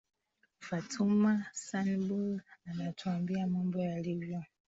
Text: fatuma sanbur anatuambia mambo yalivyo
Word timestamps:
fatuma 0.59 1.45
sanbur 1.53 2.41
anatuambia 2.69 3.47
mambo 3.47 3.79
yalivyo 3.81 4.43